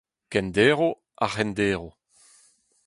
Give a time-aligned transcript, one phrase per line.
[0.31, 0.79] kenderv,
[1.23, 1.85] ar c'henderv